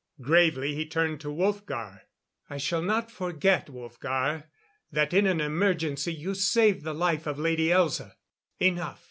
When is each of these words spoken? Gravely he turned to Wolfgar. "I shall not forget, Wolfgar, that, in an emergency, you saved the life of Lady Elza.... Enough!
Gravely 0.19 0.73
he 0.73 0.87
turned 0.87 1.21
to 1.21 1.27
Wolfgar. 1.31 2.01
"I 2.49 2.57
shall 2.57 2.81
not 2.81 3.11
forget, 3.11 3.67
Wolfgar, 3.69 4.45
that, 4.91 5.13
in 5.13 5.27
an 5.27 5.39
emergency, 5.39 6.11
you 6.11 6.33
saved 6.33 6.83
the 6.83 6.95
life 6.95 7.27
of 7.27 7.37
Lady 7.37 7.67
Elza.... 7.67 8.15
Enough! 8.59 8.99